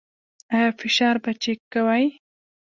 ایا 0.53 0.69
فشار 0.79 1.15
به 1.23 1.31
چیک 1.41 1.59
کوئ؟ 1.73 2.05